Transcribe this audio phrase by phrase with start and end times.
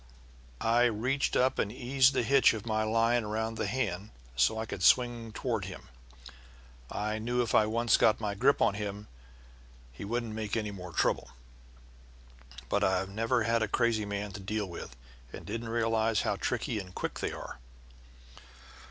[0.65, 4.65] I reached up and eased the hitch of my line around the hand so I
[4.65, 5.89] could swing toward him.
[6.89, 9.05] I knew if I once got my grip on him
[9.91, 11.29] he wouldn't make any more trouble.
[12.67, 14.95] But I'd never had a crazy man to deal with,
[15.31, 17.59] and I didn't realize how tricky and quick they are.